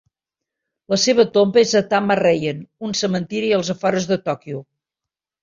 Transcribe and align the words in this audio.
La 0.93 0.97
seva 1.03 1.25
tomba 1.35 1.61
és 1.63 1.73
a 1.79 1.81
Tama 1.91 2.17
Reien, 2.21 2.65
un 2.89 2.97
cementiri 3.03 3.53
als 3.59 3.71
afores 3.77 4.11
de 4.15 4.21
Tòquio. 4.27 4.65